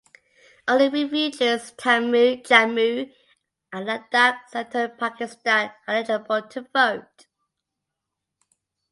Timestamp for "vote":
6.73-7.27